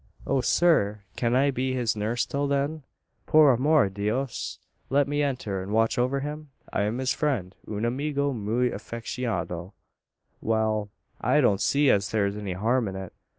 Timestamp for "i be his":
1.35-1.95